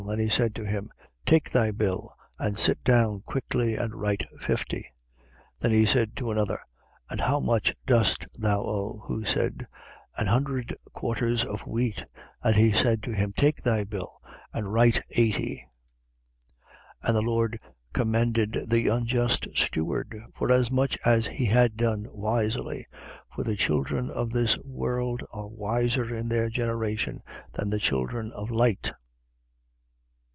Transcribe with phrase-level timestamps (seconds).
[0.07, 0.89] And he said to him:
[1.27, 4.79] Take thy bill and sit down quickly and write fifty.
[5.61, 5.61] 16:7.
[5.61, 6.59] Then he said to another:
[7.09, 9.03] And how much dost thou owe?
[9.05, 9.67] Who said:
[10.17, 12.03] An hundred quarters of wheat.
[12.53, 14.19] He said to him: Take thy bill
[14.51, 15.65] and write eighty.
[17.03, 17.07] 16:8.
[17.07, 17.59] And the lord
[17.93, 22.85] commended the unjust steward, forasmuch as he had done wisely:
[23.33, 27.21] for the children of this world are wiser in their generation
[27.53, 28.91] than the children of light.